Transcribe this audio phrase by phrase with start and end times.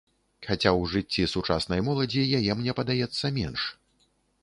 [0.45, 3.61] Хаця ў жыцці сучаснай моладзі яе, мне падаецца, менш.